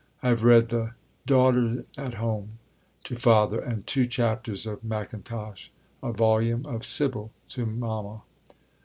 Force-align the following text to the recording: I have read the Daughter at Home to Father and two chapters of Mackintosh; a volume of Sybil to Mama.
I 0.23 0.29
have 0.29 0.43
read 0.43 0.69
the 0.69 0.95
Daughter 1.27 1.85
at 1.95 2.15
Home 2.15 2.57
to 3.03 3.15
Father 3.15 3.59
and 3.59 3.85
two 3.85 4.07
chapters 4.07 4.65
of 4.65 4.83
Mackintosh; 4.83 5.69
a 6.01 6.11
volume 6.11 6.65
of 6.65 6.83
Sybil 6.83 7.29
to 7.49 7.67
Mama. 7.67 8.23